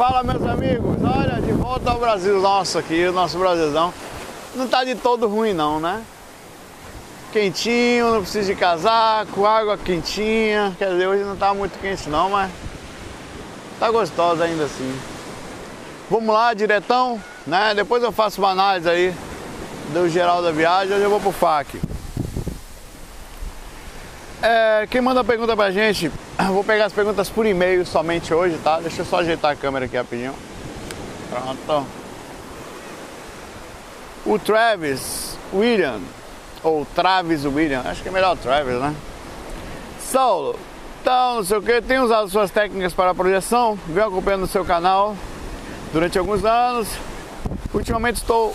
[0.00, 3.92] Fala meus amigos, olha, de volta ao Brasil nosso aqui, o nosso Brasilzão.
[4.54, 6.02] Não tá de todo ruim não, né?
[7.30, 10.74] Quentinho, não precisa de casaco, água quentinha.
[10.78, 12.50] Quer dizer, hoje não tá muito quente não, mas
[13.78, 14.90] tá gostosa ainda assim.
[16.10, 17.74] Vamos lá, diretão, né?
[17.74, 19.14] Depois eu faço uma análise aí
[19.92, 21.78] do geral da viagem, hoje eu vou pro FAC.
[24.42, 26.10] É, quem manda pergunta pra gente,
[26.48, 28.80] vou pegar as perguntas por e-mail somente hoje, tá?
[28.80, 30.34] Deixa eu só ajeitar a câmera aqui rapidinho.
[31.28, 31.86] Pronto.
[34.24, 36.00] O Travis William,
[36.62, 38.94] ou Travis William, acho que é melhor Travis, né?
[40.00, 40.58] Saulo,
[41.02, 44.64] então não sei o que, tem usado suas técnicas para projeção, venho acompanhando o seu
[44.64, 45.14] canal
[45.92, 46.88] durante alguns anos.
[47.74, 48.54] Ultimamente estou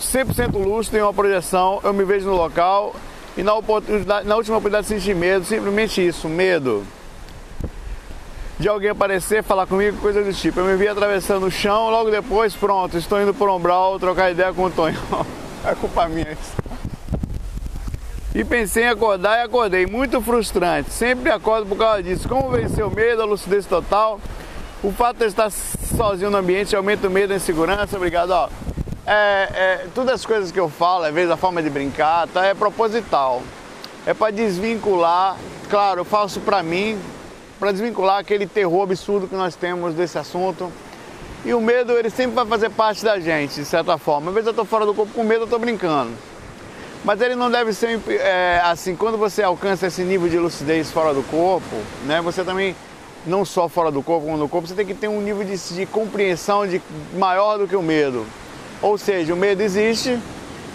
[0.00, 2.94] 100% lúcido em uma projeção, eu me vejo no local
[3.36, 6.84] e na, oportunidade, na última oportunidade senti medo, simplesmente isso, medo.
[8.58, 10.60] De alguém aparecer, falar comigo, coisa do tipo.
[10.60, 14.52] Eu me vi atravessando o chão, logo depois, pronto, estou indo por Umbral trocar ideia
[14.52, 14.98] com o Tonho.
[15.64, 16.60] é culpa minha isso.
[18.34, 19.86] E pensei em acordar e acordei.
[19.86, 20.90] Muito frustrante.
[20.90, 22.28] Sempre acordo por causa disso.
[22.28, 24.20] Como vencer o medo, a lucidez total.
[24.82, 27.96] O fato de estar sozinho no ambiente aumenta o medo e a insegurança.
[27.96, 28.48] Obrigado, ó
[29.12, 32.46] é, é, todas as coisas que eu falo, às vezes a forma de brincar, tá,
[32.46, 33.42] é proposital.
[34.06, 35.36] É para desvincular,
[35.68, 36.96] claro, eu faço para mim,
[37.58, 40.72] para desvincular aquele terror absurdo que nós temos desse assunto.
[41.44, 44.28] E o medo, ele sempre vai fazer parte da gente, de certa forma.
[44.28, 46.12] Às vezes eu estou fora do corpo com medo, eu estou brincando.
[47.04, 51.12] Mas ele não deve ser é, assim, quando você alcança esse nível de lucidez fora
[51.12, 52.76] do corpo, né, você também,
[53.26, 55.56] não só fora do corpo, como no corpo, você tem que ter um nível de,
[55.74, 56.80] de compreensão de,
[57.14, 58.24] maior do que o medo.
[58.82, 60.18] Ou seja, o medo existe,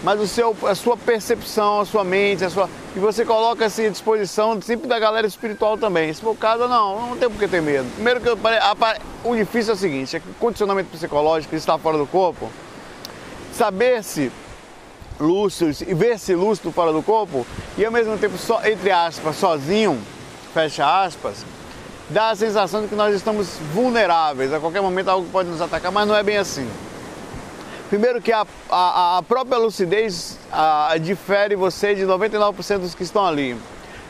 [0.04, 2.70] mas o seu, a sua percepção, a sua mente, a sua.
[2.96, 6.14] E você coloca assim à disposição sempre da galera espiritual também.
[6.14, 7.88] Se for o caso, não, não tem por que ter medo.
[7.96, 8.38] Primeiro que eu,
[9.24, 12.50] o difícil é o seguinte, é que o condicionamento psicológico está fora do corpo,
[13.52, 14.32] saber-se
[15.20, 17.46] lúcido e ver-se lúcido fora do corpo,
[17.78, 20.00] e ao mesmo tempo, só, entre aspas, sozinho,
[20.54, 21.46] fecha aspas,
[22.10, 24.54] dá a sensação de que nós estamos vulneráveis.
[24.54, 26.70] A qualquer momento algo pode nos atacar, mas não é bem assim.
[27.96, 33.26] Primeiro que a, a, a própria lucidez a, difere você de 99% dos que estão
[33.26, 33.56] ali.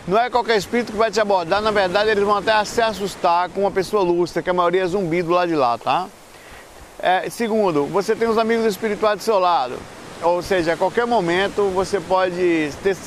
[0.07, 3.47] Não é qualquer espírito que vai te abordar, na verdade eles vão até se assustar
[3.49, 6.07] com uma pessoa lúcida, que a maioria é zumbi do lado de lá, tá?
[6.97, 9.77] É, segundo, você tem os amigos espirituais do seu lado.
[10.23, 12.97] Ou seja, a qualquer momento você pode ter,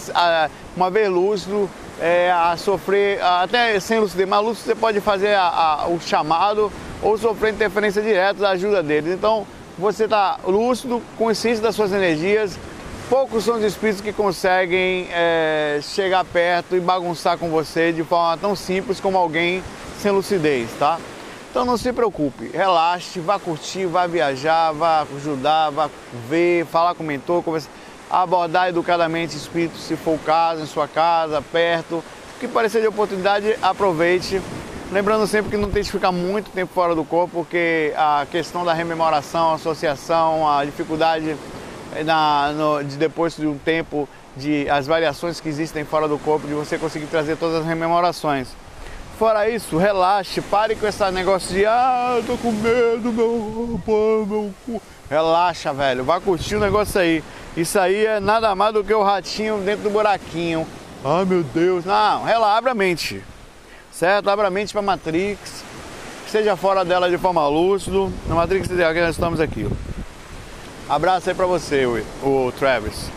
[0.76, 1.68] uma vez lúcido,
[2.00, 6.70] é, a sofrer, até sem lucidez, mas lúcido você pode fazer a, a, o chamado
[7.02, 9.12] ou sofrer interferência direta da ajuda deles.
[9.12, 9.44] Então,
[9.78, 12.58] você está lúcido, consciente das suas energias.
[13.08, 18.36] Poucos são os espíritos que conseguem é, chegar perto e bagunçar com você de forma
[18.36, 19.62] tão simples como alguém
[20.02, 20.98] sem lucidez, tá?
[21.50, 25.88] Então não se preocupe, relaxe, vá curtir, vá viajar, vá ajudar, vá
[26.28, 27.70] ver, falar com o mentor, conversar,
[28.10, 32.04] abordar educadamente espíritos, se for o caso, em sua casa, perto.
[32.36, 34.42] O que parecer de oportunidade, aproveite
[34.90, 38.64] Lembrando sempre que não tem que ficar muito tempo fora do corpo, porque a questão
[38.64, 41.36] da rememoração, associação, a dificuldade
[41.94, 46.18] eh, na, no, de depois de um tempo, de as variações que existem fora do
[46.18, 48.48] corpo, de você conseguir trazer todas as rememorações.
[49.18, 54.54] Fora isso, relaxe, pare com esse negócio de ah, tô com medo, meu, pô, meu
[54.64, 54.80] cu.
[55.10, 57.22] Relaxa, velho, vai curtir o negócio aí.
[57.54, 60.66] Isso aí é nada mais do que o ratinho dentro do buraquinho.
[61.04, 63.22] Ai meu Deus, não, relaxa, abre a mente
[63.92, 64.28] certo?
[64.28, 65.64] Abra a mente para a Matrix,
[66.26, 68.12] esteja fora dela de forma lúcido.
[68.26, 69.68] Na Matrix que nós estamos aqui.
[70.88, 71.84] Abraço aí para você,
[72.22, 73.10] o, Travis.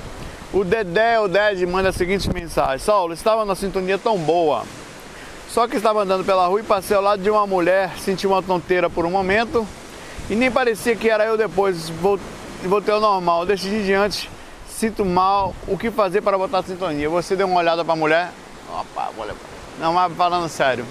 [0.51, 4.63] O Dedé, o Ded, manda a seguinte mensagem: Saulo, estava numa sintonia tão boa.
[5.49, 8.41] Só que estava andando pela rua e passei ao lado de uma mulher, senti uma
[8.41, 9.67] tonteira por um momento
[10.29, 11.89] e nem parecia que era eu depois.
[12.63, 14.29] Voltei ao normal, decidi diante,
[14.69, 17.09] sinto mal, o que fazer para botar a sintonia?
[17.09, 18.31] Você deu uma olhada para a mulher?
[18.69, 19.35] Opa, mulher.
[19.79, 20.85] Não, mas falando sério.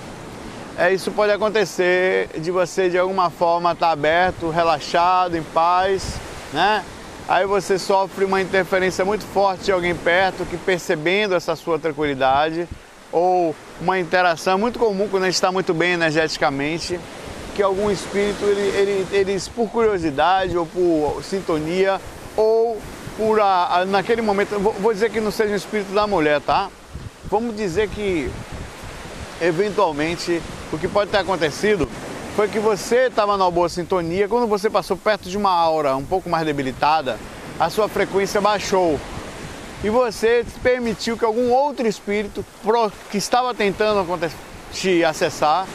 [0.77, 6.15] É, isso pode acontecer de você de alguma forma estar tá aberto, relaxado, em paz,
[6.53, 6.85] né?
[7.29, 12.67] Aí você sofre uma interferência muito forte de alguém perto que percebendo essa sua tranquilidade
[13.13, 16.99] ou uma interação muito comum quando a gente está muito bem energeticamente,
[17.55, 22.01] que algum espírito ele, ele, por curiosidade ou por sintonia
[22.37, 22.81] ou
[23.17, 26.41] por a, a, naquele momento, vou, vou dizer que não seja um espírito da mulher,
[26.41, 26.69] tá?
[27.31, 28.31] Vamos dizer que
[29.41, 30.43] eventualmente
[30.73, 31.89] o que pode ter acontecido
[32.37, 36.05] foi que você estava numa boa sintonia, quando você passou perto de uma aura um
[36.05, 37.19] pouco mais debilitada,
[37.59, 38.99] a sua frequência baixou.
[39.83, 42.45] E você permitiu que algum outro espírito
[43.11, 44.07] que estava tentando
[44.73, 45.67] te acessar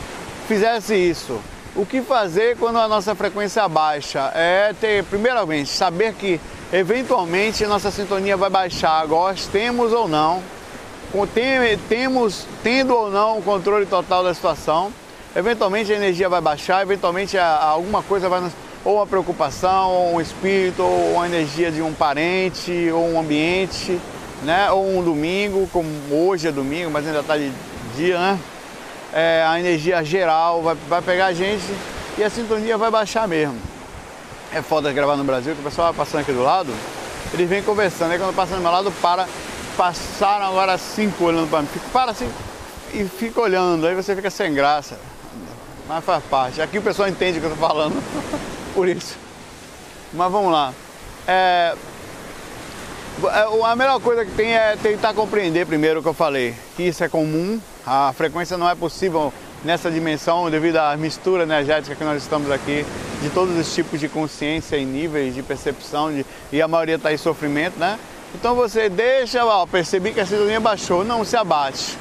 [0.48, 1.40] fizesse isso.
[1.76, 4.32] O que fazer quando a nossa frequência baixa?
[4.34, 6.40] É ter, primeiramente, saber que
[6.72, 10.42] eventualmente nossa sintonia vai baixar, gostemos ou não,
[11.88, 14.92] temos, tendo ou não o controle total da situação,
[15.36, 18.52] eventualmente a energia vai baixar, eventualmente alguma coisa vai nos,
[18.84, 24.00] ou uma preocupação, ou um espírito, ou uma energia de um parente, ou um ambiente,
[24.44, 24.70] né?
[24.72, 27.52] ou um domingo, como hoje é domingo, mas ainda está de
[27.96, 28.40] dia, né?
[29.14, 31.64] É, a energia geral vai, vai pegar a gente
[32.18, 33.58] e a sintonia vai baixar mesmo.
[34.54, 36.72] É foda gravar no Brasil, que o pessoal vai passando aqui do lado,
[37.34, 39.28] eles vêm conversando, aí quando passa do meu lado, para,
[39.77, 42.30] passaram agora cinco olhando para mim, fica, para assim
[42.94, 44.98] e fica olhando, aí você fica sem graça.
[45.88, 46.62] Mas faz parte.
[46.62, 48.01] Aqui o pessoal entende o que eu estou falando,
[48.74, 49.18] por isso.
[50.13, 50.74] Mas vamos lá.
[51.27, 51.75] É,
[53.24, 56.83] é, a melhor coisa que tem é tentar compreender primeiro o que eu falei, que
[56.83, 59.33] isso é comum, a frequência não é possível
[59.63, 62.86] nessa dimensão devido à mistura energética que nós estamos aqui,
[63.22, 67.12] de todos os tipos de consciência e níveis de percepção, de, e a maioria está
[67.12, 68.00] em sofrimento, né?
[68.36, 71.98] Então você deixa, ó, percebi que a sintonia baixou, não se abate.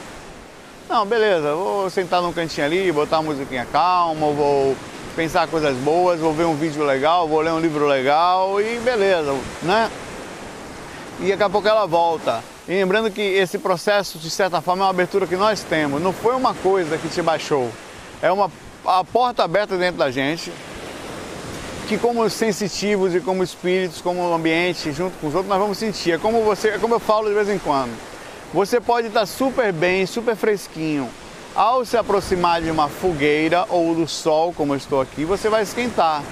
[0.88, 4.76] Não, beleza, vou sentar num cantinho ali, botar uma musiquinha calma, vou
[5.14, 9.32] pensar coisas boas, vou ver um vídeo legal, vou ler um livro legal e beleza,
[9.62, 9.88] né?
[11.20, 12.42] e daqui a pouco ela volta.
[12.66, 16.02] E lembrando que esse processo, de certa forma, é uma abertura que nós temos.
[16.02, 17.70] Não foi uma coisa que te baixou.
[18.20, 18.50] É uma
[18.84, 20.52] a porta aberta dentro da gente,
[21.88, 26.12] que como sensitivos e como espíritos, como ambiente, junto com os outros, nós vamos sentir.
[26.12, 27.92] É como você, é como eu falo de vez em quando.
[28.52, 31.08] Você pode estar super bem, super fresquinho.
[31.54, 35.62] Ao se aproximar de uma fogueira ou do sol, como eu estou aqui, você vai
[35.62, 36.22] esquentar.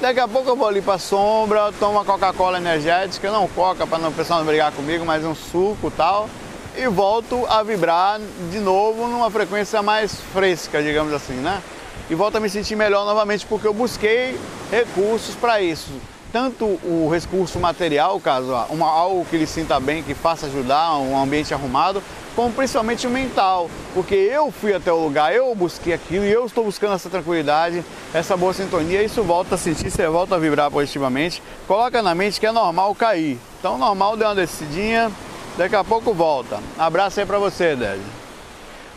[0.00, 4.08] Daqui a pouco eu vou ali para sombra, tomo uma Coca-Cola energética, não coca para
[4.08, 6.28] o pessoal não brigar comigo, mas um suco tal,
[6.76, 8.20] e volto a vibrar
[8.50, 11.62] de novo numa frequência mais fresca, digamos assim, né?
[12.10, 14.38] E volto a me sentir melhor novamente porque eu busquei
[14.70, 15.90] recursos para isso.
[16.32, 21.20] Tanto o recurso material, caso uma, algo que ele sinta bem, que faça ajudar, um
[21.20, 22.02] ambiente arrumado,
[22.34, 26.46] como principalmente o mental, porque eu fui até o lugar, eu busquei aquilo e eu
[26.46, 27.84] estou buscando essa tranquilidade,
[28.14, 31.42] essa boa sintonia, isso volta a sentir, você volta a vibrar positivamente.
[31.68, 33.38] Coloca na mente que é normal cair.
[33.58, 35.12] Então, normal deu uma descidinha,
[35.58, 36.60] daqui a pouco volta.
[36.78, 38.21] Abraço aí para você, Délio.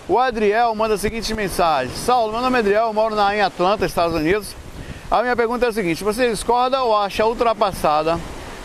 [0.07, 3.41] O Adriel manda a seguinte mensagem: Saulo, meu nome é Adriel, eu moro na, em
[3.41, 4.55] Atlanta, Estados Unidos.
[5.09, 8.19] A minha pergunta é a seguinte: você discorda ou acha ultrapassada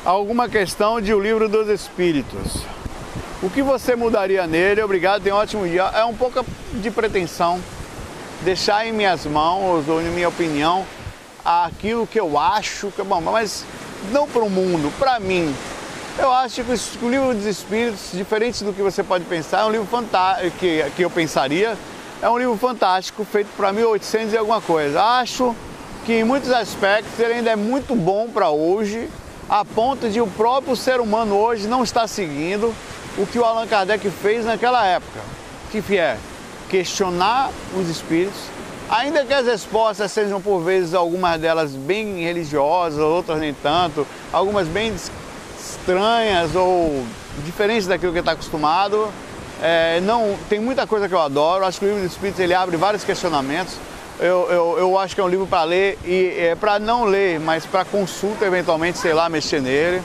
[0.05, 2.63] alguma questão de O Livro dos Espíritos?
[3.43, 4.83] O que você mudaria nele?
[4.83, 5.85] Obrigado, tem um ótimo dia.
[5.95, 6.45] É um pouco
[6.75, 7.59] de pretensão
[8.43, 10.85] deixar em minhas mãos, ou em minha opinião,
[11.43, 13.65] aquilo que eu acho que é bom, mas
[14.13, 15.55] não para o mundo, para mim.
[16.21, 19.71] Eu acho que o livro dos Espíritos, diferente do que você pode pensar, é um
[19.71, 21.79] livro fantástico, que, que eu pensaria,
[22.21, 25.03] é um livro fantástico, feito para 1800 e alguma coisa.
[25.03, 25.57] Acho
[26.05, 29.09] que em muitos aspectos ele ainda é muito bom para hoje,
[29.49, 32.75] a ponto de o próprio ser humano hoje não estar seguindo
[33.17, 35.21] o que o Allan Kardec fez naquela época,
[35.71, 36.19] que é?
[36.69, 38.43] Questionar os espíritos,
[38.91, 44.69] ainda que as respostas sejam por vezes algumas delas bem religiosas, outras nem tanto, algumas
[44.69, 44.95] bem
[45.81, 47.05] estranhas ou
[47.45, 49.09] diferentes daquilo que está acostumado.
[49.63, 52.55] É, não, tem muita coisa que eu adoro, acho que o livro dos Espíritos ele
[52.55, 53.75] abre vários questionamentos.
[54.19, 57.41] Eu, eu, eu acho que é um livro para ler e é para não ler,
[57.41, 60.03] mas para consulta eventualmente, sei lá, mexer nele.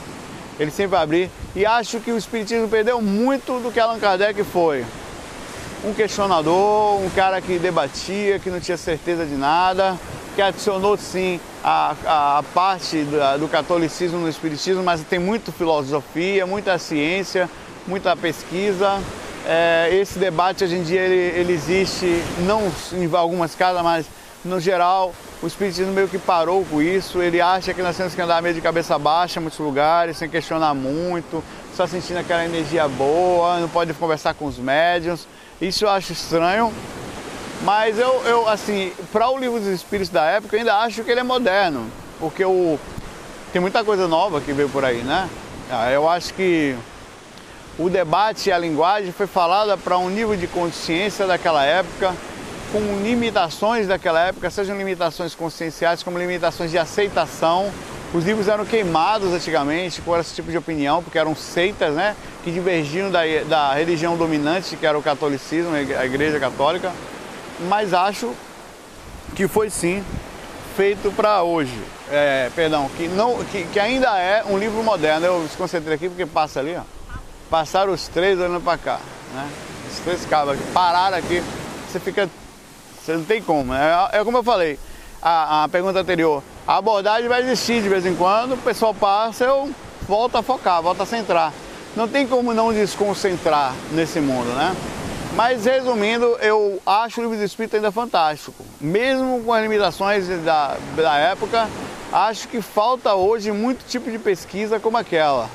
[0.58, 1.30] Ele sempre vai abrir.
[1.54, 4.86] E acho que o Espiritismo perdeu muito do que Allan Kardec foi.
[5.84, 9.98] Um questionador, um cara que debatia, que não tinha certeza de nada,
[10.34, 11.96] que adicionou sim a,
[12.38, 17.50] a, parte do, do catolicismo no Espiritismo, mas tem muita filosofia, muita ciência,
[17.88, 19.02] muita pesquisa.
[19.44, 24.06] É, esse debate hoje em dia ele, ele existe, não em algumas casas, mas
[24.44, 28.22] no geral o Espiritismo meio que parou com isso, ele acha que nós temos que
[28.22, 31.42] andar meio de cabeça baixa em muitos lugares, sem questionar muito,
[31.74, 35.26] só sentindo aquela energia boa, não pode conversar com os médiums.
[35.60, 36.72] Isso eu acho estranho,
[37.62, 41.10] mas eu, eu assim, para o livro dos Espíritos da época, eu ainda acho que
[41.10, 42.78] ele é moderno, porque o,
[43.52, 45.28] tem muita coisa nova que veio por aí, né?
[45.70, 46.76] Ah, eu acho que
[47.78, 52.14] o debate e a linguagem foi falada para um nível de consciência daquela época
[52.72, 57.70] com limitações daquela época, sejam limitações conscienciais como limitações de aceitação.
[58.14, 62.50] Os livros eram queimados antigamente por esse tipo de opinião, porque eram seitas né, que
[62.50, 66.92] divergiam da, da religião dominante, que era o catolicismo, a Igreja Católica.
[67.60, 68.34] Mas acho
[69.34, 70.04] que foi sim
[70.76, 71.76] feito para hoje.
[72.10, 75.26] É, perdão, que, não, que, que, ainda é um livro moderno.
[75.26, 76.82] Eu me concentrei aqui porque passa ali, ó.
[77.50, 79.00] Passaram os três olhando para cá.
[79.34, 79.48] Né?
[79.90, 81.42] Os três cabos aqui, pararam aqui.
[81.88, 82.28] Você fica
[83.06, 83.72] você não tem como.
[83.72, 84.76] É, é como eu falei,
[85.22, 86.42] a, a pergunta anterior.
[86.66, 89.70] A abordagem vai existir de vez em quando, o pessoal passa, eu
[90.08, 91.52] volto a focar, volto a centrar.
[91.94, 94.74] Não tem como não desconcentrar nesse mundo, né?
[95.36, 98.64] Mas resumindo, eu acho o livro do Espírito ainda fantástico.
[98.80, 101.68] Mesmo com as limitações da, da época,
[102.10, 105.50] acho que falta hoje muito tipo de pesquisa como aquela.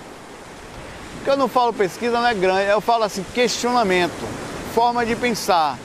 [1.16, 4.14] Porque eu não falo pesquisa, não é grande, eu falo assim, questionamento,
[4.76, 5.80] forma de pensar,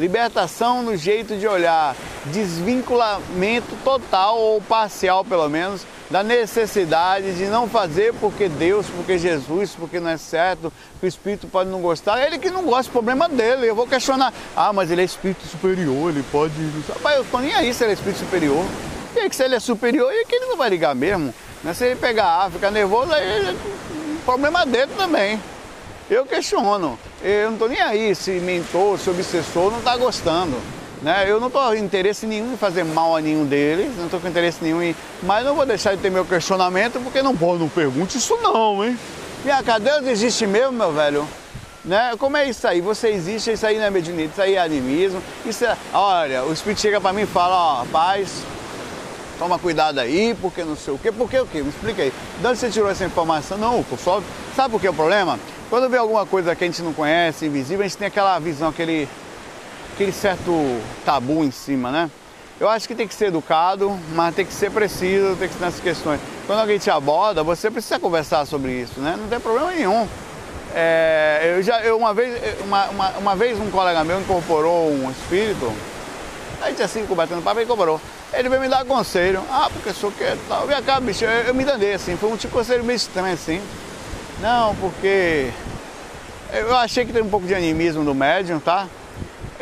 [0.00, 1.94] libertação no jeito de olhar,
[2.24, 9.74] desvinculamento total ou parcial pelo menos da necessidade de não fazer porque Deus, porque Jesus,
[9.74, 12.22] porque não é certo, que o Espírito pode não gostar.
[12.22, 13.66] Ele que não gosta, problema dele.
[13.66, 14.30] Eu vou questionar.
[14.54, 16.52] Ah, mas ele é Espírito superior, ele pode.
[17.02, 18.62] Mas eu tô nem aí se ele é Espírito superior.
[19.16, 21.32] E aí que se ele é superior, e que ele não vai ligar mesmo.
[21.64, 21.72] Né?
[21.72, 25.40] Se ele pegar A, ficar nervoso, aí o problema dele também.
[26.10, 26.98] Eu questiono.
[27.22, 30.60] Eu não estou nem aí se mentor, se obsessor não está gostando.
[31.02, 31.24] Né?
[31.28, 34.28] Eu não estou com interesse nenhum em fazer mal a nenhum deles, não estou com
[34.28, 34.94] interesse nenhum em.
[35.22, 38.84] Mas não vou deixar de ter meu questionamento, porque não pode, não pergunte isso não,
[38.84, 38.96] hein?
[39.44, 41.26] Minha cá, Deus existe mesmo, meu velho?
[41.84, 42.12] Né?
[42.16, 42.80] Como é isso aí?
[42.80, 45.20] Você existe, isso aí não é mediunidade, isso aí é animismo.
[45.44, 45.76] Isso é...
[45.92, 48.44] Olha, o Espírito chega para mim e fala, ó, rapaz,
[49.36, 51.10] toma cuidado aí, porque não sei o quê.
[51.10, 51.60] Por que o quê?
[51.60, 52.12] Me explica aí.
[52.40, 53.58] De onde você tirou essa informação?
[53.58, 54.22] Não, só...
[54.54, 55.40] Sabe por que é o problema?
[55.68, 58.68] Quando vê alguma coisa que a gente não conhece, invisível, a gente tem aquela visão,
[58.68, 59.08] aquele
[59.94, 60.52] aquele certo
[61.04, 62.10] tabu em cima, né?
[62.60, 65.64] Eu acho que tem que ser educado, mas tem que ser preciso, tem que ser
[65.64, 66.20] nessas questões.
[66.46, 69.16] Quando alguém te aborda, você precisa conversar sobre isso, né?
[69.18, 70.06] Não tem problema nenhum.
[70.74, 75.10] É, eu já, eu uma vez, uma, uma, uma, vez um colega meu incorporou um
[75.10, 75.70] espírito,
[76.62, 78.00] a gente assim, combatendo papo, ele incorporou.
[78.32, 80.66] Ele veio me dar conselho, ah, porque sou que tal.
[80.66, 83.34] Vem cá, bicho, eu, eu me dandei assim, foi um tipo de conselho meio estranho
[83.34, 83.60] assim.
[84.40, 85.50] Não, porque
[86.52, 88.86] eu achei que tem um pouco de animismo do médium, tá?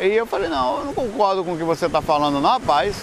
[0.01, 2.95] E eu falei, não, eu não concordo com o que você está falando, não, rapaz.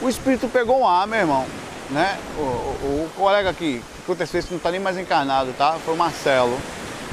[0.00, 1.44] O espírito pegou um ar, meu irmão.
[1.90, 2.16] Né?
[2.38, 5.76] O, o, o colega que, que aconteceu isso não está nem mais encarnado, tá?
[5.84, 6.56] Foi o Marcelo.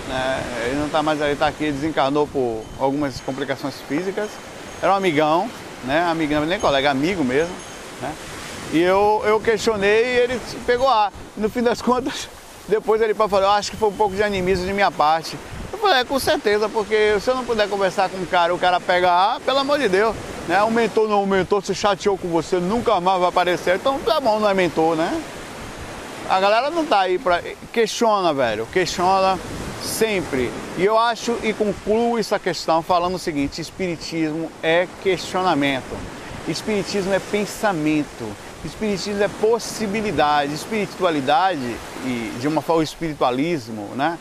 [0.08, 0.44] Né?
[0.68, 4.30] Ele não está mais aí, está aqui, desencarnou por algumas complicações físicas.
[4.80, 5.50] Era um amigão,
[5.86, 6.04] né?
[6.04, 7.56] Amigão, nem colega, amigo mesmo.
[8.00, 8.14] Né?
[8.74, 11.12] E eu, eu questionei e ele pegou ar.
[11.36, 12.30] No fim das contas,
[12.70, 15.36] depois ele falou, acho que foi um pouco de animismo de minha parte
[15.82, 18.80] falei, é, com certeza, porque se eu não puder conversar com o cara, o cara
[18.80, 20.16] pega A, pelo amor de Deus,
[20.48, 20.62] né?
[20.64, 24.20] O mentor não, o mentor se chateou com você, nunca mais vai aparecer, então tá
[24.20, 25.22] bom, não é mentor, né?
[26.30, 27.42] A galera não tá aí pra.
[27.74, 29.38] Questiona, velho, questiona
[29.84, 30.50] sempre.
[30.78, 35.98] E eu acho e concluo essa questão falando o seguinte: espiritismo é questionamento,
[36.48, 38.34] espiritismo é pensamento.
[38.64, 44.20] Espiritismo é possibilidade, espiritualidade e de uma forma espiritualismo, né?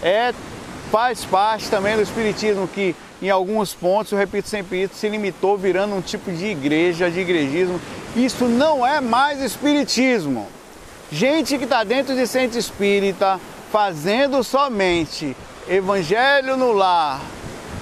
[0.00, 0.32] É
[0.90, 5.56] faz parte também do Espiritismo, que em alguns pontos, eu repito sempre isso, se limitou
[5.56, 7.80] virando um tipo de igreja, de igrejismo.
[8.16, 10.48] Isso não é mais Espiritismo.
[11.12, 15.36] Gente que está dentro de centro espírita, fazendo somente
[15.68, 17.20] evangelho no lar,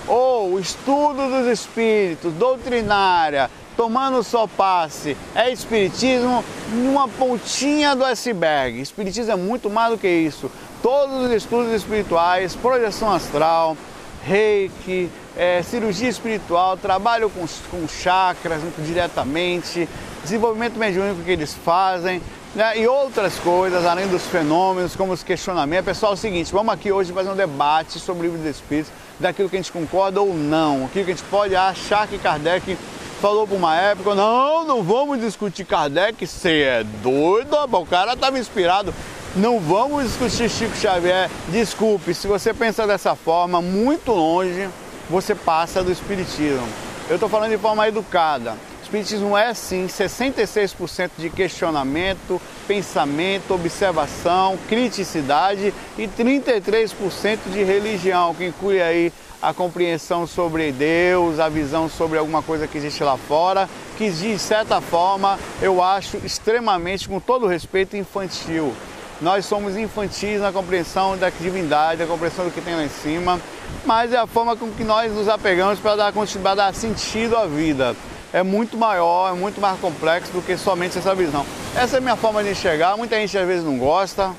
[0.06, 8.80] ou estudo dos espíritos, doutrinária, tomando só passe, é espiritismo numa pontinha do iceberg.
[8.80, 10.50] Espiritismo é muito mais do que isso
[10.82, 13.76] todos os estudos espirituais, projeção astral,
[14.24, 19.88] reiki, é, cirurgia espiritual, trabalho com, com chakras diretamente,
[20.22, 22.20] desenvolvimento mediúnico que eles fazem,
[22.54, 25.84] né, e outras coisas, além dos fenômenos, como os questionamentos.
[25.84, 28.92] Pessoal, é o seguinte, vamos aqui hoje fazer um debate sobre o livro dos Espíritos,
[29.20, 32.76] daquilo que a gente concorda ou não, aquilo que a gente pode achar que Kardec
[33.20, 38.38] falou por uma época, não, não vamos discutir Kardec, você é doido, o cara estava
[38.38, 38.94] inspirado
[39.36, 41.30] não vamos discutir Chico Xavier.
[41.48, 44.68] Desculpe, se você pensa dessa forma, muito longe
[45.08, 46.66] você passa do Espiritismo.
[47.08, 48.54] Eu estou falando de forma educada.
[48.82, 58.80] Espiritismo é sim 66% de questionamento, pensamento, observação, criticidade e 33% de religião, que inclui
[58.80, 64.10] aí a compreensão sobre Deus, a visão sobre alguma coisa que existe lá fora, que
[64.10, 68.74] de certa forma eu acho extremamente, com todo respeito, infantil.
[69.20, 73.40] Nós somos infantis na compreensão da divindade, da compreensão do que tem lá em cima,
[73.84, 77.44] mas é a forma com que nós nos apegamos para dar, para dar sentido à
[77.44, 77.96] vida.
[78.32, 81.44] É muito maior, é muito mais complexo do que somente essa visão.
[81.74, 82.96] Essa é a minha forma de enxergar.
[82.96, 84.30] Muita gente às vezes não gosta,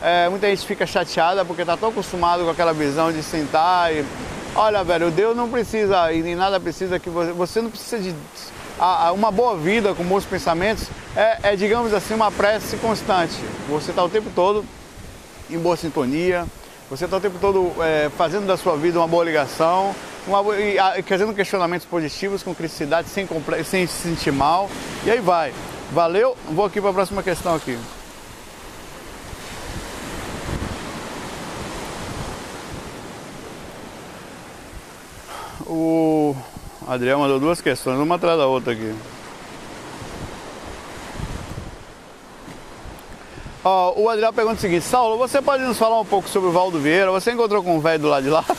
[0.00, 4.04] é, muita gente fica chateada porque está tão acostumado com aquela visão de sentar e.
[4.54, 7.32] Olha, velho, Deus não precisa e nem nada precisa que você.
[7.32, 8.14] Você não precisa de
[8.78, 13.34] a, a uma boa vida com bons pensamentos é, é, digamos assim, uma prece constante.
[13.68, 14.64] Você está o tempo todo
[15.50, 16.46] em boa sintonia,
[16.88, 19.94] você está o tempo todo é, fazendo da sua vida uma boa ligação,
[20.26, 23.26] uma, e, a, fazendo questionamentos positivos com criticidade, sem,
[23.64, 24.70] sem se sentir mal,
[25.04, 25.52] e aí vai.
[25.90, 27.78] Valeu, vou aqui para a próxima questão aqui.
[35.66, 36.34] O
[36.88, 38.94] Adriel mandou duas questões, uma atrás da outra aqui.
[43.96, 46.78] O Adriel pergunta o seguinte, Saulo, você pode nos falar um pouco sobre o Valdo
[46.78, 47.10] Vieira?
[47.10, 48.44] Você encontrou com um velho do lado de lá?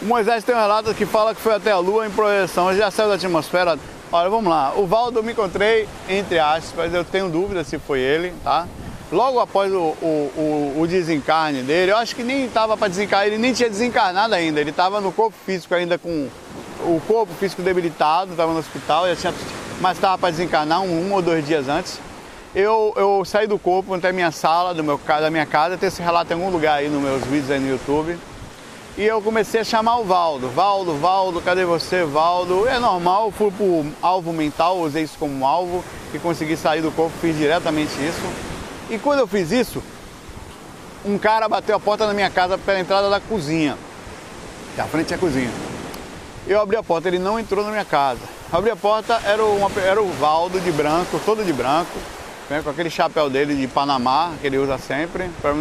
[0.00, 2.88] O Moisés tem um relato que fala que foi até a Lua em projeção, já
[2.88, 3.76] saiu da atmosfera.
[4.12, 4.72] Olha, vamos lá.
[4.76, 8.68] O Valdo eu me encontrei, entre aspas, eu tenho dúvida se foi ele, tá?
[9.10, 13.26] Logo após o, o, o, o desencarne dele, eu acho que nem estava para desencarnar,
[13.26, 16.28] ele nem tinha desencarnado ainda, ele estava no corpo físico ainda com
[16.96, 19.34] o corpo físico debilitado, estava no hospital, já tinha,
[19.80, 22.00] mas estava para desencarnar um, um, ou dois dias antes.
[22.54, 25.86] Eu, eu saí do corpo até a minha sala, do meu, da minha casa, tem
[25.86, 28.18] esse relato em algum lugar aí nos meus vídeos aí no YouTube.
[28.96, 32.66] E eu comecei a chamar o Valdo, Valdo, Valdo, cadê você, Valdo?
[32.66, 37.12] É normal, fui pro alvo mental, usei isso como alvo e consegui sair do corpo,
[37.20, 38.22] fiz diretamente isso.
[38.90, 39.82] E quando eu fiz isso,
[41.04, 43.78] um cara bateu a porta na minha casa pela entrada da cozinha.
[44.76, 45.67] Da frente à cozinha.
[46.48, 48.20] Eu abri a porta, ele não entrou na minha casa.
[48.50, 51.98] Abri a porta, era, uma, era o Valdo de branco, todo de branco,
[52.48, 55.28] né, com aquele chapéu dele de Panamá, que ele usa sempre.
[55.42, 55.54] Pra,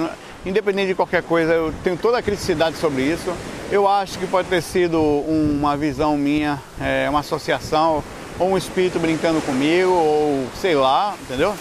[0.45, 3.33] independente de qualquer coisa, eu tenho toda a criticidade sobre isso.
[3.69, 8.01] Eu acho que pode ter sido uma visão minha, é, uma associação,
[8.39, 11.53] ou um espírito brincando comigo, ou sei lá, entendeu?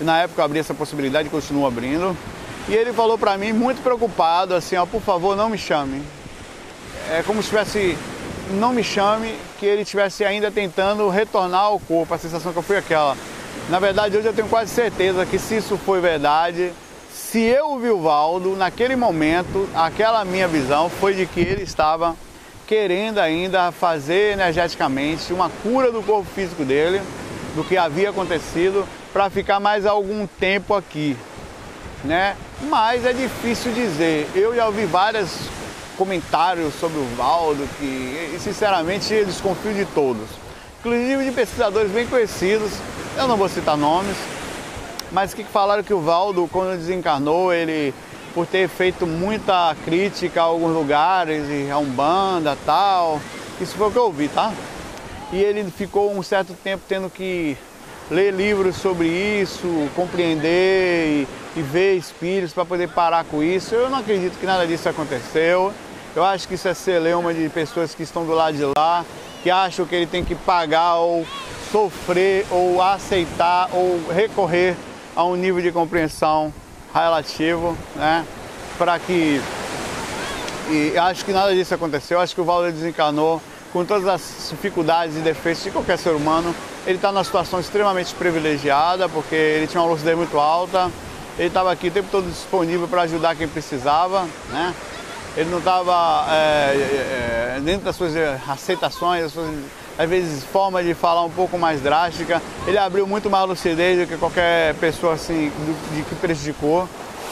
[0.00, 2.16] na época eu abri essa possibilidade, continuo abrindo.
[2.68, 6.02] E ele falou para mim, muito preocupado, assim, ó, por favor, não me chame.
[7.10, 7.96] É como se tivesse,
[8.52, 12.14] não me chame, que ele estivesse ainda tentando retornar ao corpo.
[12.14, 13.16] A sensação que eu fui aquela.
[13.68, 16.72] Na verdade, hoje eu tenho quase certeza que se isso foi verdade,
[17.12, 22.14] se eu vi o Valdo, naquele momento, aquela minha visão foi de que ele estava
[22.66, 27.00] querendo ainda fazer energeticamente uma cura do corpo físico dele,
[27.54, 31.16] do que havia acontecido para ficar mais algum tempo aqui,
[32.04, 32.36] né?
[32.62, 34.28] Mas é difícil dizer.
[34.34, 35.30] Eu já ouvi vários
[35.96, 40.28] comentários sobre o Valdo que, sinceramente, eu desconfio de todos,
[40.80, 42.70] inclusive de pesquisadores bem conhecidos.
[43.16, 44.16] Eu não vou citar nomes,
[45.10, 47.94] mas que falaram que o Valdo, quando desencarnou, ele
[48.34, 53.20] por ter feito muita crítica a alguns lugares, a Umbanda tal.
[53.60, 54.52] Isso foi o que eu ouvi, tá?
[55.32, 57.56] E ele ficou um certo tempo tendo que
[58.10, 63.74] ler livros sobre isso, compreender e, e ver espíritos para poder parar com isso.
[63.74, 65.72] Eu não acredito que nada disso aconteceu.
[66.14, 69.04] Eu acho que isso é celeuma de pessoas que estão do lado de lá,
[69.42, 71.26] que acham que ele tem que pagar ou
[71.70, 74.76] sofrer ou aceitar ou recorrer
[75.16, 76.52] a um nível de compreensão
[76.94, 78.26] relativo, né?
[78.78, 79.40] Para que.
[80.70, 82.20] E acho que nada disso aconteceu.
[82.20, 83.40] Acho que o Valdo desencarnou
[83.72, 86.54] com todas as dificuldades e defeitos de qualquer ser humano,
[86.86, 90.90] ele está numa situação extremamente privilegiada, porque ele tinha uma lucidez muito alta,
[91.38, 94.74] ele estava aqui o tempo todo disponível para ajudar quem precisava, né?
[95.36, 98.12] Ele não estava é, é, dentro das suas
[98.46, 99.48] aceitações, das suas,
[99.98, 102.42] às vezes, forma de falar um pouco mais drástica.
[102.66, 106.86] Ele abriu muito mais lucidez do que qualquer pessoa assim, do, de que prejudicou.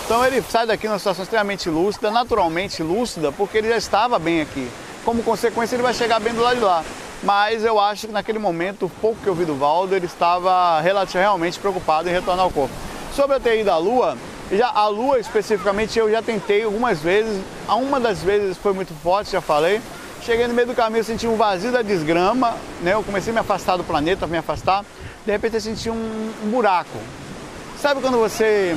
[0.06, 4.40] Então ele sai daqui numa situação extremamente lúcida, naturalmente lúcida, porque ele já estava bem
[4.40, 4.66] aqui.
[5.04, 6.82] Como consequência, ele vai chegar bem do lado de lá
[7.22, 11.58] mas eu acho que naquele momento, pouco que eu vi do Valdo, ele estava realmente
[11.58, 12.74] preocupado em retornar ao corpo.
[13.14, 14.16] Sobre a TI da Lua,
[14.52, 18.94] já a Lua especificamente eu já tentei algumas vezes, a uma das vezes foi muito
[19.02, 19.80] forte, já falei.
[20.22, 22.92] Cheguei no meio do caminho, senti um vazio da desgrama, né?
[22.94, 24.84] Eu comecei a me afastar do planeta, me afastar.
[25.24, 26.98] De repente eu senti um, um buraco.
[27.80, 28.76] Sabe quando você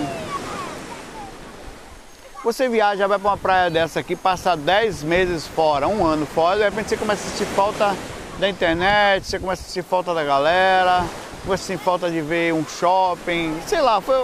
[2.43, 6.57] você viaja, vai para uma praia dessa aqui, passa 10 meses fora, um ano fora,
[6.57, 7.95] de repente você começa a sentir falta
[8.37, 11.05] da internet, você começa a sentir falta da galera,
[11.51, 14.15] a sentir falta de ver um shopping, sei lá, foi,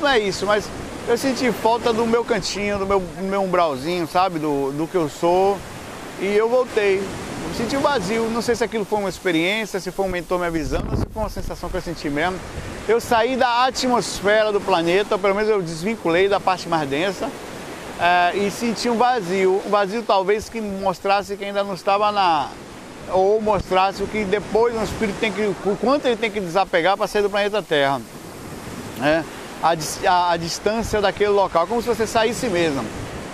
[0.00, 0.68] não, é isso, mas
[1.06, 4.94] eu senti falta do meu cantinho, do meu, do meu umbralzinho, sabe, do, do que
[4.94, 5.58] eu sou,
[6.20, 6.98] e eu voltei.
[6.98, 10.46] Eu senti vazio, não sei se aquilo foi uma experiência, se foi um mentor me
[10.46, 12.38] avisando, se foi uma sensação que eu senti mesmo.
[12.88, 17.30] Eu saí da atmosfera do planeta, pelo menos eu desvinculei da parte mais densa,
[18.00, 22.48] é, e senti um vazio, um vazio talvez que mostrasse que ainda não estava na,
[23.10, 26.96] ou mostrasse o que depois o espírito tem que, o quanto ele tem que desapegar
[26.96, 28.00] para sair do planeta Terra.
[29.02, 29.22] É,
[29.62, 29.74] a,
[30.08, 32.84] a, a, distância daquele local, como se você saísse mesmo.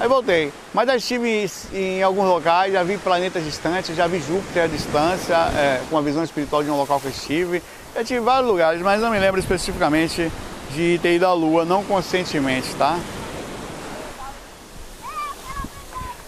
[0.00, 0.52] Aí voltei.
[0.72, 5.34] Mas já estive em alguns locais, já vi planetas distantes, já vi Júpiter à distância,
[5.34, 7.62] é, com a visão espiritual de um local que eu estive.
[7.94, 10.30] Já tive vários lugares, mas não me lembro especificamente
[10.72, 12.98] de ter ido à Lua, não conscientemente, tá?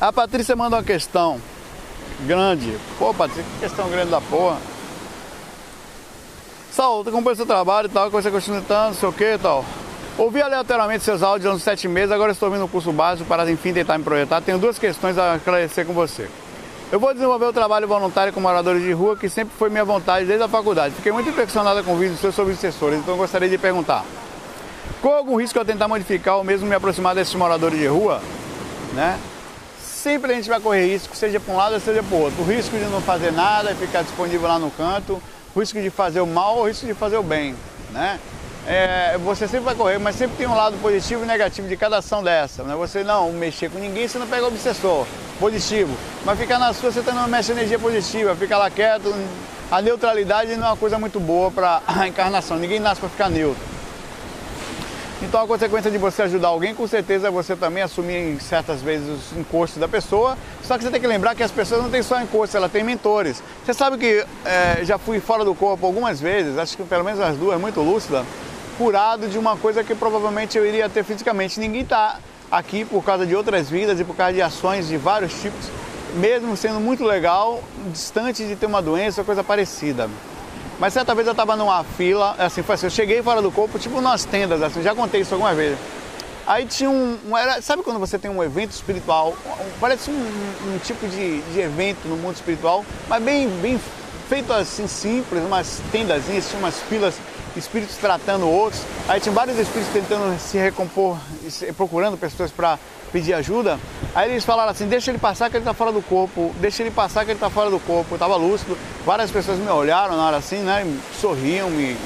[0.01, 1.41] A Patrícia manda uma questão
[2.27, 2.77] grande.
[2.99, 4.59] Pô, Patrícia, que questão grande da porra.
[6.73, 9.35] Saulo, tu acompanha seu trabalho e tal, que você continua tanto, não sei o que
[9.35, 9.65] e tal.
[10.17, 13.73] Ouvi aleatoriamente seus áudios uns sete meses, agora estou ouvindo o curso básico para enfim
[13.73, 14.41] tentar me projetar.
[14.41, 16.29] Tenho duas questões a esclarecer com você.
[16.93, 20.27] Eu vou desenvolver o trabalho voluntário com moradores de rua, que sempre foi minha vontade
[20.27, 20.95] desde a faculdade.
[20.95, 24.05] Fiquei muito impressionada com o vídeo seus sobre obsessores, então gostaria de perguntar.
[25.01, 28.21] Qual algum risco eu tentar modificar ou mesmo me aproximar desses moradores de rua?
[28.93, 29.19] Né?
[30.01, 32.43] Sempre a gente vai correr risco, seja para um lado seja para o outro.
[32.43, 35.23] O risco de não fazer nada e ficar disponível lá no canto,
[35.55, 37.55] o risco de fazer o mal ou o risco de fazer o bem.
[37.91, 38.19] Né?
[38.67, 41.99] É, você sempre vai correr, mas sempre tem um lado positivo e negativo de cada
[41.99, 42.63] ação dessa.
[42.63, 42.75] Né?
[42.77, 45.07] Você não mexer com ninguém, você não pega o obsessor
[45.39, 45.95] positivo.
[46.25, 49.15] Mas ficar na sua, você também não mexe energia positiva, fica lá quieto.
[49.71, 52.57] A neutralidade não é uma coisa muito boa para a encarnação.
[52.57, 53.70] Ninguém nasce para ficar neutro.
[55.23, 59.07] Então a consequência de você ajudar alguém, com certeza é você também assumir certas vezes
[59.07, 60.37] os encostos da pessoa.
[60.63, 62.83] Só que você tem que lembrar que as pessoas não têm só encostos, elas têm
[62.83, 63.43] mentores.
[63.65, 67.21] Você sabe que é, já fui fora do corpo algumas vezes, acho que pelo menos
[67.21, 68.25] as duas, muito lúcida,
[68.79, 71.61] curado de uma coisa que provavelmente eu iria ter fisicamente.
[71.61, 72.19] Ninguém está
[72.51, 75.69] aqui por causa de outras vidas e por causa de ações de vários tipos,
[76.15, 80.09] mesmo sendo muito legal, distante de ter uma doença ou coisa parecida.
[80.81, 83.79] Mas certa vez eu estava numa fila, assim, foi assim, eu cheguei fora do corpo,
[83.79, 85.79] tipo nas tendas, assim, já contei isso alguma vez.
[86.47, 90.15] Aí tinha um, um era, sabe quando você tem um evento espiritual, um, parece um,
[90.15, 93.79] um, tipo de, de evento no mundo espiritual, mas bem, bem
[94.27, 97.15] feito assim, simples, umas tendazinhas, tinha umas filas,
[97.55, 98.81] espíritos tratando outros.
[99.07, 101.19] Aí tinha vários espíritos tentando se recompor,
[101.77, 102.79] procurando pessoas para
[103.13, 103.79] pedir ajuda.
[104.15, 106.91] Aí eles falaram assim: deixa ele passar que ele está fora do corpo, deixa ele
[106.91, 108.13] passar que ele está fora do corpo.
[108.13, 110.87] Eu estava lúcido, várias pessoas me olharam na hora assim, né?
[111.21, 111.97] Sorriam, me,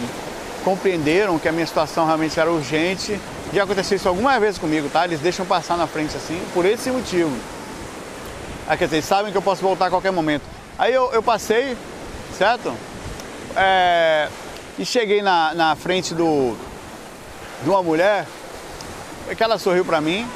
[0.64, 3.20] compreenderam que a minha situação realmente era urgente.
[3.52, 5.04] Já aconteceu isso algumas vezes comigo, tá?
[5.04, 7.30] Eles deixam passar na frente assim, por esse motivo.
[8.66, 10.42] Aí, quer dizer, eles sabem que eu posso voltar a qualquer momento.
[10.78, 11.76] Aí eu, eu passei,
[12.36, 12.74] certo?
[13.54, 14.28] É,
[14.78, 16.56] e cheguei na, na frente do,
[17.62, 18.26] de uma mulher,
[19.36, 20.26] que ela sorriu pra mim,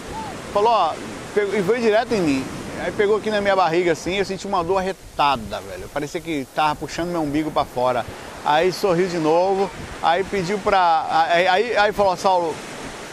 [0.53, 0.93] falou, ó,
[1.37, 2.45] e veio direto em mim.
[2.81, 5.89] Aí pegou aqui na minha barriga assim, eu senti uma dor arretada, velho.
[5.93, 8.07] Parecia que tava puxando meu umbigo para fora.
[8.45, 9.71] Aí sorriu de novo,
[10.03, 11.27] aí pediu pra.
[11.29, 12.55] Aí, aí, aí falou, Saulo,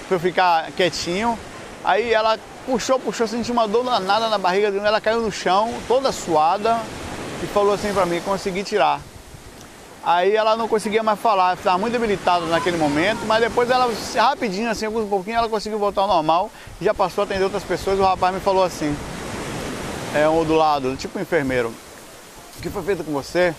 [0.07, 1.37] pra eu ficar quietinho.
[1.83, 5.73] Aí ela puxou, puxou, senti uma dor danada na barriga dela, ela caiu no chão,
[5.87, 6.79] toda suada,
[7.43, 8.99] e falou assim pra mim, consegui tirar.
[10.05, 14.69] Aí ela não conseguia mais falar, estava muito debilitada naquele momento, mas depois ela, rapidinho,
[14.69, 18.03] assim, alguns pouquinho, ela conseguiu voltar ao normal, já passou a atender outras pessoas, o
[18.03, 18.95] rapaz me falou assim,
[20.13, 21.73] é um do lado, tipo um enfermeiro,
[22.55, 23.55] o que foi feito com você?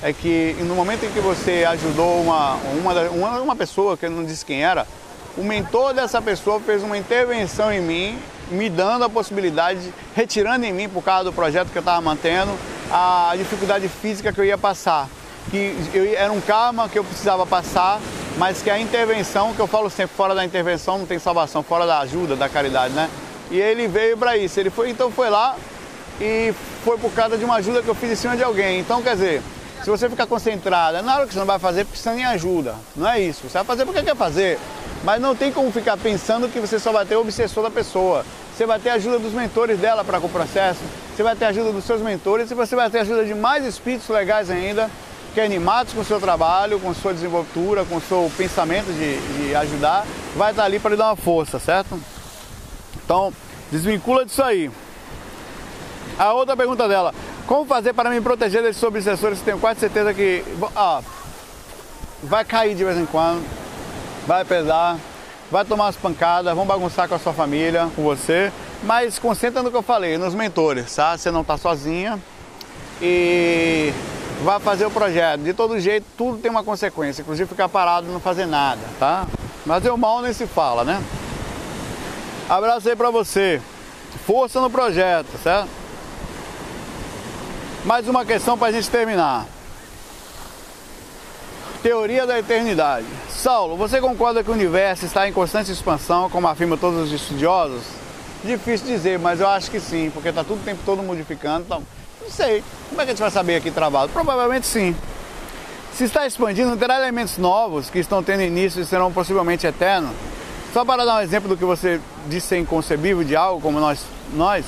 [0.00, 4.10] É que no momento em que você ajudou uma, uma, uma, uma pessoa, que eu
[4.12, 4.86] não disse quem era,
[5.36, 10.72] o mentor dessa pessoa fez uma intervenção em mim, me dando a possibilidade, retirando em
[10.72, 12.52] mim, por causa do projeto que eu estava mantendo,
[12.92, 15.08] a dificuldade física que eu ia passar
[15.50, 18.00] que eu, era um karma que eu precisava passar,
[18.36, 21.86] mas que a intervenção, que eu falo sempre, fora da intervenção não tem salvação, fora
[21.86, 23.08] da ajuda, da caridade, né?
[23.50, 24.60] E ele veio para isso.
[24.60, 25.56] Ele foi, então foi lá
[26.20, 28.78] e foi por causa de uma ajuda que eu fiz em cima de alguém.
[28.78, 29.42] Então, quer dizer,
[29.82, 32.74] se você ficar concentrada, na hora que você não vai fazer precisando de ajuda.
[32.94, 33.48] Não é isso.
[33.48, 34.58] Você vai fazer porque quer fazer.
[35.02, 38.24] Mas não tem como ficar pensando que você só vai ter o obsessor da pessoa.
[38.54, 40.80] Você vai ter a ajuda dos mentores dela para com o processo.
[41.16, 43.34] Você vai ter a ajuda dos seus mentores e você vai ter a ajuda de
[43.34, 44.90] mais espíritos legais ainda
[45.32, 49.54] que animados com o seu trabalho, com sua desenvoltura, com o seu pensamento de, de
[49.54, 52.00] ajudar, vai estar ali para lhe dar uma força, certo?
[53.04, 53.32] Então,
[53.70, 54.70] desvincula disso aí.
[56.18, 57.14] A outra pergunta dela,
[57.46, 59.40] como fazer para me proteger desses obsessores?
[59.40, 60.44] Tenho quase certeza que
[62.22, 63.44] vai cair de vez em quando,
[64.26, 64.98] vai pesar,
[65.50, 69.70] vai tomar umas pancadas, vão bagunçar com a sua família, com você, mas concentra no
[69.70, 71.16] que eu falei, nos mentores, tá?
[71.16, 72.20] Você não está sozinha
[73.00, 73.92] e
[74.42, 75.40] vai fazer o projeto.
[75.42, 79.26] De todo jeito, tudo tem uma consequência, inclusive ficar parado e não fazer nada, tá?
[79.64, 81.02] Mas o mal nem se fala, né?
[82.48, 83.60] Abraço aí pra você.
[84.26, 85.68] Força no projeto, certo?
[87.84, 89.46] Mais uma questão pra gente terminar.
[91.82, 93.06] Teoria da eternidade.
[93.30, 97.82] Saulo, você concorda que o universo está em constante expansão, como afirmam todos os estudiosos?
[98.44, 101.64] Difícil dizer, mas eu acho que sim, porque está tudo o tempo todo modificando.
[101.64, 101.82] Então,
[102.20, 102.62] não sei.
[102.88, 104.12] Como é que a gente vai saber aqui travado?
[104.12, 104.94] Provavelmente sim.
[105.92, 110.12] Se está expandindo, terá elementos novos que estão tendo início e serão possivelmente eternos.
[110.72, 114.04] Só para dar um exemplo do que você disse ser inconcebível de algo como nós,
[114.32, 114.64] nós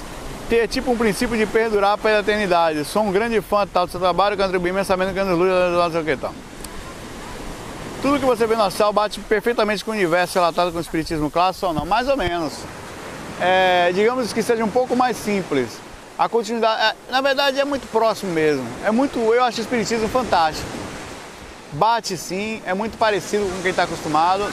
[0.49, 2.85] ter tipo um princípio de perdurar pela eternidade.
[2.85, 6.05] Sou um grande fã tal do seu trabalho, contribuir imensamente com luz, não sei o
[6.05, 6.35] que tal.
[8.03, 11.31] Tudo que você vê no céu bate perfeitamente com o universo relatado com o espiritismo
[11.31, 11.87] clássico ou não?
[11.87, 12.53] Mais ou menos.
[13.41, 15.79] É, digamos que seja um pouco mais simples
[16.18, 18.66] a continuidade, é, na verdade é muito próximo mesmo.
[18.85, 20.68] É muito, eu acho o espiritismo fantástico.
[21.72, 24.44] bate sim, é muito parecido com quem está acostumado.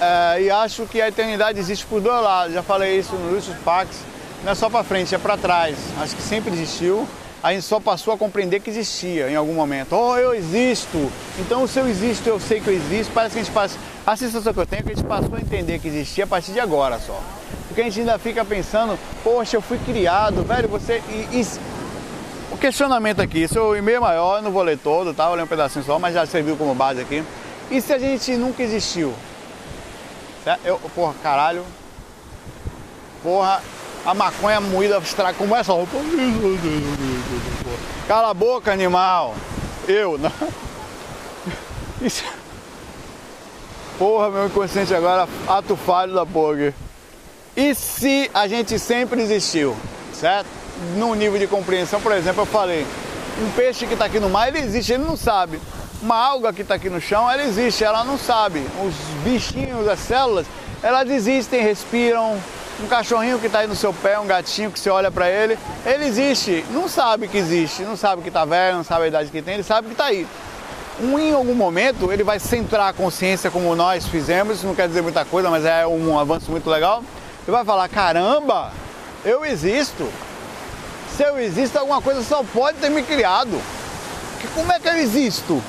[0.00, 2.54] É, e acho que a eternidade existe por dois lados.
[2.54, 3.96] Já falei isso no Lucius Pax.
[4.44, 5.76] Não é só para frente, é para trás.
[6.00, 7.06] Acho que sempre existiu.
[7.42, 9.94] A gente só passou a compreender que existia em algum momento.
[9.94, 11.10] Oh, eu existo.
[11.38, 13.12] Então, se eu existo, eu sei que eu existo.
[13.14, 13.78] Parece que a gente passa.
[14.06, 16.26] A sensação que eu tenho é que a gente passou a entender que existia a
[16.26, 17.20] partir de agora só.
[17.80, 21.02] Porque a gente ainda fica pensando, poxa, eu fui criado, velho, você.
[21.08, 21.46] E, e...
[22.52, 25.26] O questionamento aqui, seu e-mail maior, eu não vou ler todo, tá?
[25.28, 27.24] Vou ler um pedacinho só, mas já serviu como base aqui.
[27.70, 29.14] E se a gente nunca existiu?
[30.62, 31.64] Eu, porra, caralho.
[33.22, 33.62] Porra,
[34.04, 35.96] a maconha moída estraga como essa roupa.
[38.06, 39.34] Cala a boca, animal.
[39.88, 40.32] Eu, não.
[42.02, 42.24] Isso...
[43.98, 46.74] Porra, meu inconsciente agora, ato falho da porra.
[47.56, 49.76] E se a gente sempre existiu,
[50.12, 50.46] certo?
[50.96, 52.86] Num nível de compreensão, por exemplo, eu falei,
[53.40, 55.60] um peixe que está aqui no mar, ele existe, ele não sabe.
[56.00, 58.64] Uma alga que está aqui no chão, ela existe, ela não sabe.
[58.84, 60.46] Os bichinhos, as células,
[60.82, 62.38] elas existem, respiram.
[62.82, 65.58] Um cachorrinho que está aí no seu pé, um gatinho que você olha para ele,
[65.84, 69.28] ele existe, não sabe que existe, não sabe que está velho, não sabe a idade
[69.28, 70.26] que tem, ele sabe que está aí.
[70.98, 75.02] Um, em algum momento ele vai centrar a consciência como nós fizemos, não quer dizer
[75.02, 77.04] muita coisa, mas é um avanço muito legal.
[77.46, 78.72] Ele vai falar: caramba,
[79.24, 80.08] eu existo.
[81.16, 83.60] Se eu existo, alguma coisa só pode ter me criado.
[84.40, 85.62] Que, como é que eu existo?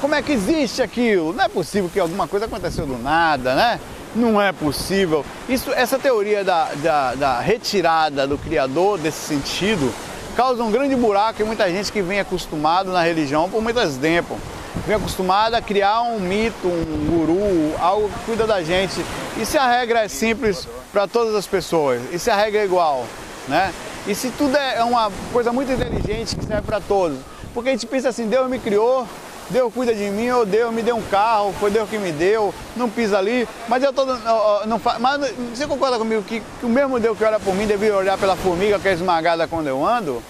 [0.00, 1.32] Como é que existe aquilo?
[1.32, 3.80] Não é possível que alguma coisa aconteceu do nada, né?
[4.14, 5.24] Não é possível.
[5.48, 9.92] Isso, essa teoria da, da, da retirada do Criador desse sentido
[10.36, 14.38] causa um grande buraco em muita gente que vem acostumado na religião por muito tempo.
[14.86, 19.04] Vem acostumado a criar um mito, um guru, algo que cuida da gente.
[19.38, 22.02] E se a regra é simples para todas as pessoas?
[22.12, 23.06] E se a regra é igual?
[23.48, 23.72] Né?
[24.06, 27.18] E se tudo é uma coisa muito inteligente que serve para todos?
[27.54, 29.08] Porque a gente pensa assim, Deus me criou,
[29.48, 32.52] Deus cuida de mim, ou Deus me deu um carro, foi Deus que me deu,
[32.76, 36.68] não pisa ali, mas eu tô, não, não mas você concorda comigo que, que, o
[36.68, 39.86] mesmo Deus que olha por mim devia olhar pela formiga que é esmagada quando eu
[39.86, 40.22] ando?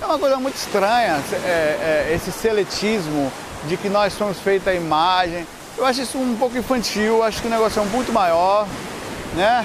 [0.00, 3.32] É uma coisa muito estranha é, é, esse seletismo
[3.66, 5.46] de que nós somos feitos a imagem.
[5.76, 8.66] Eu acho isso um pouco infantil, acho que o negócio é muito maior,
[9.34, 9.64] né?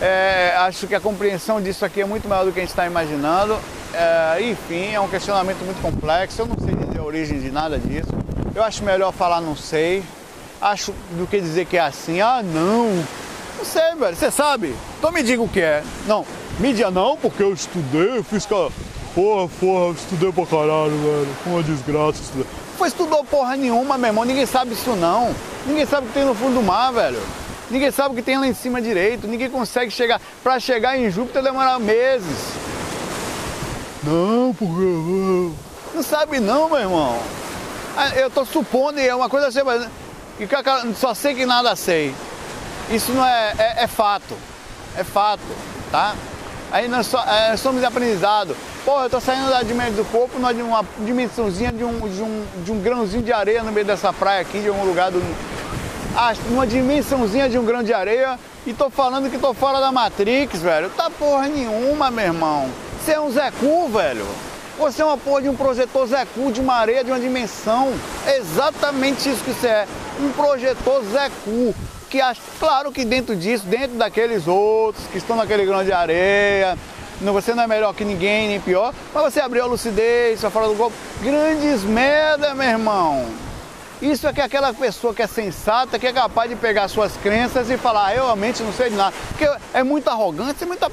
[0.00, 2.86] É, acho que a compreensão disso aqui é muito maior do que a gente está
[2.86, 3.58] imaginando.
[3.92, 6.40] É, enfim, é um questionamento muito complexo.
[6.40, 8.08] Eu não sei dizer a origem de nada disso.
[8.54, 10.02] Eu acho melhor falar não sei.
[10.60, 12.20] Acho do que dizer que é assim.
[12.20, 13.04] Ah, não.
[13.58, 14.16] Não sei, velho.
[14.16, 14.74] Você sabe?
[14.98, 15.82] Então me diga o que é.
[16.06, 16.24] Não,
[16.58, 18.46] mídia não, porque eu estudei, eu fiz.
[19.14, 21.28] Porra, porra, estudei pra caralho, velho.
[21.46, 22.46] Uma desgraça estudar.
[22.78, 24.24] Foi estudou porra nenhuma, meu irmão.
[24.24, 25.34] Ninguém sabe isso não.
[25.66, 27.20] Ninguém sabe o que tem no fundo do mar, velho.
[27.70, 29.26] Ninguém sabe o que tem lá em cima direito.
[29.26, 30.20] Ninguém consegue chegar.
[30.42, 32.52] Pra chegar em Júpiter demora meses.
[34.02, 34.80] Não, porque.
[34.80, 35.54] Não,
[35.94, 37.18] não sabe não, meu irmão.
[37.96, 39.88] Ah, eu tô supondo, e é uma coisa assim, mas.
[40.96, 42.14] Só sei que nada sei.
[42.90, 44.36] Isso não é, é, é fato.
[44.96, 45.42] É fato,
[45.92, 46.14] tá?
[46.72, 48.56] Aí nós, so, é, somos aprendizados.
[48.84, 52.46] Pô, eu tô saindo da dimensão do corpo numa uma dimensãozinha de um, de, um,
[52.64, 55.20] de um grãozinho de areia no meio dessa praia aqui, de algum lugar do.
[56.16, 59.92] Ah, uma dimensãozinha de um grão de areia e tô falando que tô fora da
[59.92, 60.88] Matrix, velho.
[60.90, 62.70] Tá porra nenhuma, meu irmão.
[62.98, 64.26] Você é um Zé Cu, velho.
[64.78, 67.92] Você é uma porra de um projetor Zé Cu de uma areia de uma dimensão.
[68.26, 69.86] É exatamente isso que você é.
[70.18, 71.74] Um projetor Zé Cu.
[72.08, 72.18] Que
[72.58, 76.76] claro que dentro disso, dentro daqueles outros que estão naquele grão de areia,
[77.20, 80.68] você não é melhor que ninguém, nem pior, mas você abriu a lucidez, você fora
[80.68, 80.96] do golpe.
[81.22, 83.26] Grandes merda, meu irmão.
[84.00, 87.68] Isso é que aquela pessoa que é sensata, que é capaz de pegar suas crenças
[87.68, 89.12] e falar, ah, eu realmente não sei de nada.
[89.28, 90.90] Porque é muita arrogância, muita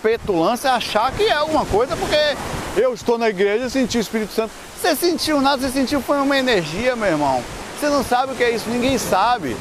[0.00, 2.36] petulância achar que é alguma coisa, porque
[2.76, 4.52] eu estou na igreja e senti o Espírito Santo.
[4.80, 7.42] Você sentiu nada, você sentiu foi uma energia, meu irmão.
[7.78, 9.56] Você não sabe o que é isso, ninguém sabe.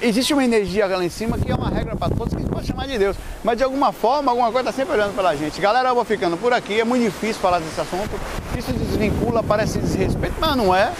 [0.00, 2.50] Existe uma energia lá em cima que é uma regra para todos, que a gente
[2.52, 3.16] pode chamar de Deus.
[3.42, 5.60] Mas de alguma forma, alguma coisa está sempre olhando pela gente.
[5.60, 8.10] Galera, eu vou ficando por aqui, é muito difícil falar desse assunto.
[8.56, 10.92] Isso desvincula, parece desrespeito, mas não é.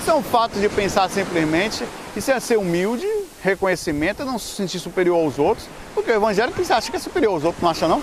[0.00, 1.84] Isso é um fato de pensar simplesmente,
[2.16, 3.06] isso é ser humilde,
[3.42, 7.34] reconhecimento, não se sentir superior aos outros, porque o evangélico você acha que é superior
[7.34, 8.02] aos outros, não acha não?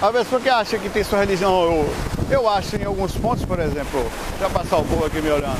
[0.00, 1.94] A pessoa que acha que tem sua religião, eu,
[2.30, 4.10] eu acho em alguns pontos, por exemplo,
[4.40, 5.58] já passar o povo aqui me olhando,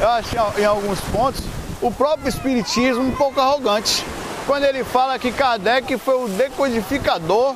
[0.00, 1.44] eu acho em alguns pontos
[1.80, 4.04] o próprio espiritismo um pouco arrogante,
[4.46, 7.54] quando ele fala que Kardec foi o decodificador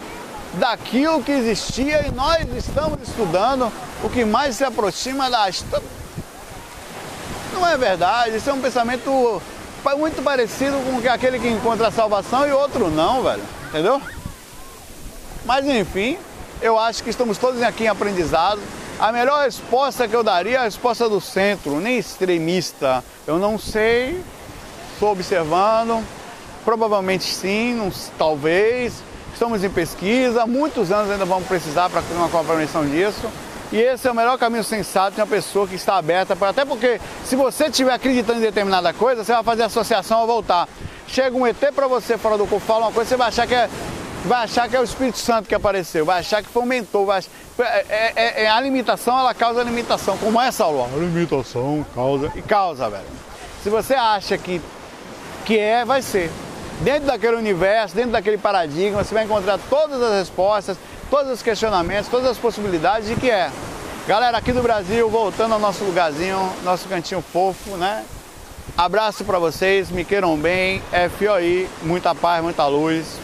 [0.54, 3.70] daquilo que existia e nós estamos estudando
[4.02, 5.48] o que mais se aproxima da
[7.52, 9.40] não é verdade, isso é um pensamento
[9.96, 13.42] muito parecido com aquele que encontra a salvação e outro não, velho.
[13.68, 14.00] Entendeu?
[15.44, 16.18] Mas enfim,
[16.60, 18.60] eu acho que estamos todos aqui em aprendizado.
[18.98, 23.02] A melhor resposta que eu daria é a resposta do centro, nem extremista.
[23.26, 24.22] Eu não sei,
[24.92, 26.02] estou observando,
[26.64, 29.02] provavelmente sim, não, talvez.
[29.33, 33.28] Estamos em pesquisa, muitos anos ainda vamos precisar para ter uma compreensão disso.
[33.72, 36.64] E esse é o melhor caminho sensato de uma pessoa que está aberta, para, até
[36.64, 40.68] porque se você estiver acreditando em determinada coisa, você vai fazer associação ao voltar.
[41.09, 43.54] Chega um ET para você fora do corpo, fala uma coisa, você vai achar que
[43.54, 43.68] é
[44.24, 47.06] vai achar que é o Espírito Santo que apareceu, vai achar que foi um mentor,
[47.06, 47.30] vai achar...
[47.58, 50.16] é, é, é, é a limitação, ela causa limitação.
[50.18, 50.84] Como é, Saulo?
[50.84, 53.04] A limitação causa e causa, velho.
[53.62, 54.60] Se você acha que,
[55.44, 56.30] que é, vai ser.
[56.80, 60.76] Dentro daquele universo, dentro daquele paradigma, você vai encontrar todas as respostas,
[61.08, 63.50] todos os questionamentos, todas as possibilidades de que é.
[64.06, 68.04] Galera, aqui do Brasil, voltando ao nosso lugarzinho, nosso cantinho fofo, né?
[68.76, 70.82] Abraço para vocês, me queiram bem,
[71.16, 73.23] FOI, muita paz, muita luz.